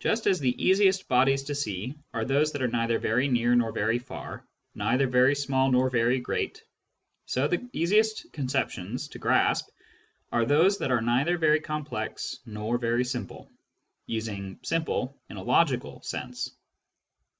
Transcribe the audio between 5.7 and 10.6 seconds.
nor very great, so the easiest conceptions to grasp are